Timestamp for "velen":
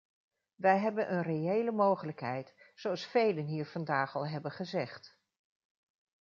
3.05-3.45